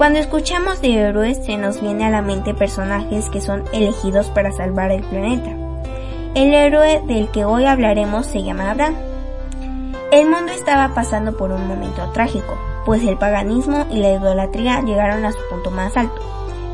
Cuando 0.00 0.18
escuchamos 0.18 0.80
de 0.80 0.94
héroes 0.94 1.44
se 1.44 1.58
nos 1.58 1.82
viene 1.82 2.06
a 2.06 2.10
la 2.10 2.22
mente 2.22 2.54
personajes 2.54 3.28
que 3.28 3.42
son 3.42 3.64
elegidos 3.70 4.28
para 4.28 4.50
salvar 4.50 4.90
el 4.90 5.02
planeta. 5.02 5.50
El 6.34 6.54
héroe 6.54 7.02
del 7.06 7.28
que 7.28 7.44
hoy 7.44 7.66
hablaremos 7.66 8.24
se 8.24 8.42
llama 8.42 8.70
Abraham. 8.70 8.94
El 10.10 10.30
mundo 10.30 10.52
estaba 10.52 10.94
pasando 10.94 11.36
por 11.36 11.52
un 11.52 11.68
momento 11.68 12.10
trágico, 12.14 12.56
pues 12.86 13.04
el 13.04 13.18
paganismo 13.18 13.84
y 13.90 13.98
la 13.98 14.12
idolatría 14.12 14.80
llegaron 14.80 15.26
a 15.26 15.32
su 15.32 15.38
punto 15.50 15.70
más 15.70 15.94
alto. 15.98 16.18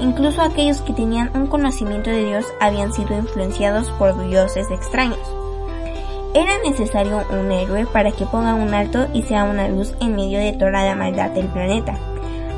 Incluso 0.00 0.40
aquellos 0.40 0.80
que 0.80 0.94
tenían 0.94 1.30
un 1.34 1.46
conocimiento 1.46 2.08
de 2.08 2.24
Dios 2.24 2.46
habían 2.58 2.94
sido 2.94 3.14
influenciados 3.18 3.90
por 3.98 4.18
dioses 4.30 4.70
extraños. 4.70 5.20
Era 6.32 6.58
necesario 6.64 7.22
un 7.30 7.52
héroe 7.52 7.84
para 7.84 8.12
que 8.12 8.24
ponga 8.24 8.54
un 8.54 8.72
alto 8.72 9.08
y 9.12 9.24
sea 9.24 9.44
una 9.44 9.68
luz 9.68 9.92
en 10.00 10.16
medio 10.16 10.38
de 10.38 10.54
toda 10.54 10.70
la 10.70 10.96
maldad 10.96 11.32
del 11.32 11.48
planeta 11.48 11.98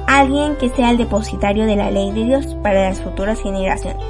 alguien 0.06 0.56
que 0.56 0.68
sea 0.70 0.90
el 0.90 0.98
depositario 0.98 1.66
de 1.66 1.76
la 1.76 1.90
ley 1.90 2.12
de 2.12 2.24
Dios 2.24 2.54
para 2.62 2.88
las 2.88 3.00
futuras 3.00 3.40
generaciones. 3.40 4.06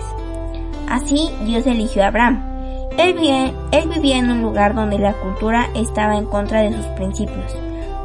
Así 0.89 1.31
Dios 1.45 1.67
eligió 1.67 2.05
a 2.05 2.09
Abraham. 2.09 2.53
Él 2.99 3.15
vivía, 3.15 4.19
en 4.19 4.31
un 4.31 4.43
lugar 4.43 4.75
donde 4.75 4.99
la 4.99 5.15
cultura 5.15 5.69
estaba 5.75 6.17
en 6.17 6.27
contra 6.27 6.61
de 6.61 6.75
sus 6.75 6.84
principios, 6.89 7.57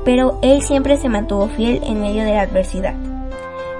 pero 0.05 0.39
él 0.41 0.61
siempre 0.61 0.95
se 0.95 1.09
mantuvo 1.09 1.47
fiel 1.49 1.81
en 1.83 2.01
medio 2.01 2.23
de 2.23 2.33
la 2.33 2.41
adversidad. 2.41 2.95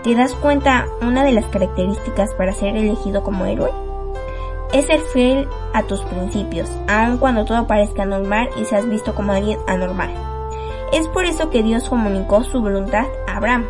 ¿Te 0.03 0.13
das 0.15 0.33
cuenta 0.33 0.85
una 1.01 1.23
de 1.23 1.31
las 1.31 1.45
características 1.45 2.33
para 2.35 2.51
ser 2.51 2.75
elegido 2.75 3.23
como 3.23 3.45
héroe? 3.45 3.71
Es 4.73 4.87
ser 4.87 4.99
fiel 4.99 5.47
a 5.73 5.83
tus 5.83 6.01
principios, 6.01 6.69
aun 6.89 7.17
cuando 7.17 7.45
todo 7.45 7.67
parezca 7.67 8.05
normal 8.05 8.49
y 8.59 8.65
seas 8.65 8.87
visto 8.89 9.15
como 9.15 9.31
alguien 9.31 9.57
anormal. 9.67 10.26
Es 10.93 11.07
por 11.07 11.25
eso 11.25 11.49
que 11.49 11.63
Dios 11.63 11.89
comunicó 11.89 12.43
su 12.43 12.61
voluntad 12.61 13.05
a 13.27 13.37
Abraham, 13.37 13.65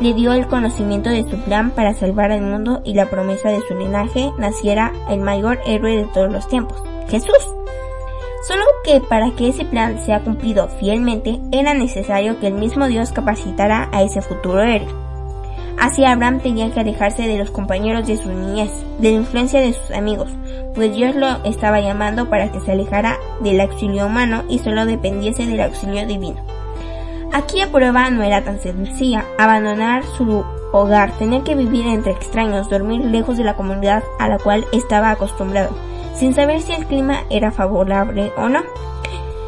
le 0.00 0.14
dio 0.14 0.32
el 0.32 0.46
conocimiento 0.46 1.10
de 1.10 1.28
su 1.28 1.38
plan 1.38 1.70
para 1.70 1.94
salvar 1.94 2.30
al 2.30 2.42
mundo 2.42 2.80
y 2.84 2.94
la 2.94 3.06
promesa 3.06 3.50
de 3.50 3.60
su 3.66 3.74
linaje 3.74 4.30
naciera 4.38 4.92
el 5.08 5.20
mayor 5.20 5.58
héroe 5.66 5.96
de 5.96 6.04
todos 6.04 6.30
los 6.30 6.46
tiempos, 6.48 6.82
Jesús. 7.08 7.38
Solo 8.46 8.62
que 8.84 9.00
para 9.00 9.32
que 9.32 9.48
ese 9.48 9.64
plan 9.64 9.98
sea 10.04 10.20
cumplido 10.20 10.68
fielmente 10.68 11.40
era 11.50 11.74
necesario 11.74 12.38
que 12.38 12.46
el 12.46 12.54
mismo 12.54 12.86
Dios 12.86 13.10
capacitara 13.10 13.88
a 13.92 14.02
ese 14.02 14.22
futuro 14.22 14.62
héroe. 14.62 15.07
Así 15.80 16.04
Abraham 16.04 16.40
tenía 16.40 16.72
que 16.72 16.80
alejarse 16.80 17.28
de 17.28 17.38
los 17.38 17.50
compañeros 17.50 18.06
de 18.06 18.16
su 18.16 18.28
niñez, 18.28 18.70
de 18.98 19.10
la 19.10 19.16
influencia 19.18 19.60
de 19.60 19.74
sus 19.74 19.90
amigos, 19.92 20.28
pues 20.74 20.94
Dios 20.94 21.14
lo 21.14 21.44
estaba 21.44 21.80
llamando 21.80 22.28
para 22.28 22.50
que 22.50 22.60
se 22.60 22.72
alejara 22.72 23.16
del 23.40 23.60
auxilio 23.60 24.06
humano 24.06 24.42
y 24.48 24.58
solo 24.58 24.86
dependiese 24.86 25.46
del 25.46 25.60
auxilio 25.60 26.06
divino. 26.06 26.42
Aquí 27.32 27.60
a 27.60 27.70
prueba 27.70 28.10
no 28.10 28.22
era 28.22 28.42
tan 28.42 28.58
sencilla, 28.60 29.24
abandonar 29.38 30.02
su 30.16 30.44
hogar, 30.72 31.12
tener 31.18 31.42
que 31.42 31.54
vivir 31.54 31.86
entre 31.86 32.12
extraños, 32.12 32.68
dormir 32.68 33.04
lejos 33.04 33.36
de 33.36 33.44
la 33.44 33.54
comunidad 33.54 34.02
a 34.18 34.28
la 34.28 34.38
cual 34.38 34.66
estaba 34.72 35.10
acostumbrado, 35.10 35.70
sin 36.14 36.34
saber 36.34 36.60
si 36.60 36.72
el 36.72 36.86
clima 36.86 37.24
era 37.30 37.52
favorable 37.52 38.32
o 38.36 38.48
no, 38.48 38.62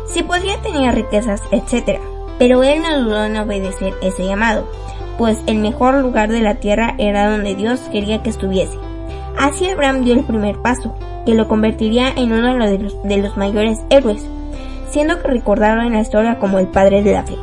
si 0.06 0.22
podía 0.22 0.60
tener 0.62 0.94
riquezas, 0.94 1.43
etc. 1.50 2.00
Pero 2.38 2.62
él 2.62 2.83
no 2.83 3.03
dudó 3.03 3.25
en 3.25 3.37
obedecer 3.37 3.94
ese 4.03 4.27
llamado, 4.27 4.66
pues 5.20 5.42
el 5.47 5.58
mejor 5.58 5.97
lugar 5.97 6.31
de 6.31 6.41
la 6.41 6.54
tierra 6.54 6.94
era 6.97 7.31
donde 7.31 7.54
Dios 7.54 7.78
quería 7.92 8.22
que 8.22 8.31
estuviese. 8.31 8.78
Así 9.38 9.69
Abraham 9.69 10.03
dio 10.03 10.14
el 10.14 10.25
primer 10.25 10.56
paso, 10.62 10.94
que 11.26 11.34
lo 11.34 11.47
convertiría 11.47 12.08
en 12.16 12.32
uno 12.32 12.54
de 12.66 12.78
los, 12.78 13.03
de 13.03 13.19
los 13.19 13.36
mayores 13.36 13.80
héroes, 13.91 14.26
siendo 14.88 15.16
recordado 15.16 15.82
en 15.82 15.92
la 15.92 16.00
historia 16.00 16.38
como 16.38 16.59
el 16.59 16.69
padre 16.69 17.03
de 17.03 17.12
la 17.12 17.22
fe 17.25 17.36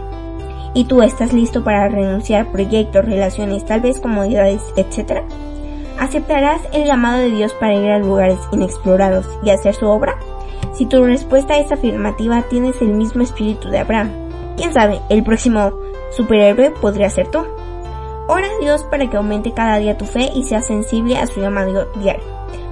y 0.73 0.85
tú 0.85 1.03
estás 1.03 1.33
listo 1.33 1.63
para 1.63 1.87
renunciar 1.87 2.51
proyectos, 2.51 3.05
relaciones, 3.05 3.63
tal 3.63 3.81
vez 3.81 3.99
comodidades, 3.99 4.63
etc. 4.75 5.21
¿Aceptarás 5.99 6.61
el 6.73 6.85
llamado 6.85 7.19
de 7.19 7.29
Dios 7.29 7.53
para 7.59 7.75
ir 7.75 7.91
a 7.91 7.99
lugares 7.99 8.39
inexplorados 8.51 9.27
y 9.43 9.51
hacer 9.51 9.75
su 9.75 9.85
obra? 9.85 10.17
Si 10.73 10.87
tu 10.87 11.05
respuesta 11.05 11.57
es 11.59 11.71
afirmativa, 11.71 12.43
tienes 12.49 12.81
el 12.81 12.89
mismo 12.89 13.21
espíritu 13.21 13.69
de 13.69 13.77
Abraham. 13.77 14.11
Quién 14.55 14.73
sabe, 14.73 14.99
el 15.09 15.23
próximo 15.23 15.73
superhéroe 16.09 16.71
podría 16.71 17.11
ser 17.11 17.27
tú. 17.29 17.43
Ora 18.27 18.47
a 18.47 18.59
Dios 18.59 18.83
para 18.83 19.09
que 19.09 19.17
aumente 19.17 19.53
cada 19.53 19.77
día 19.77 19.97
tu 19.97 20.05
fe 20.05 20.29
y 20.35 20.43
seas 20.43 20.67
sensible 20.67 21.17
a 21.17 21.27
su 21.27 21.39
llamado 21.39 21.91
diario. 21.95 22.23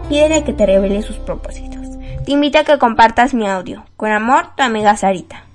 Pídele 0.09 0.43
que 0.43 0.53
te 0.53 0.65
revele 0.65 1.01
sus 1.01 1.17
propósitos. 1.17 1.97
Te 2.25 2.31
invito 2.31 2.59
a 2.59 2.63
que 2.63 2.77
compartas 2.77 3.33
mi 3.33 3.47
audio. 3.47 3.85
Con 3.95 4.11
amor, 4.11 4.47
tu 4.57 4.63
amiga 4.63 4.97
Sarita. 4.97 5.45